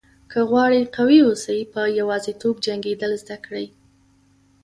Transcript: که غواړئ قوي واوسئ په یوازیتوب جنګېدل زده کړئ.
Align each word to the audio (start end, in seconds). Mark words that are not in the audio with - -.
که 0.31 0.39
غواړئ 0.49 0.81
قوي 0.95 1.19
واوسئ 1.23 1.59
په 1.73 1.81
یوازیتوب 1.99 2.55
جنګېدل 2.65 3.11
زده 3.23 3.37
کړئ. 3.45 3.67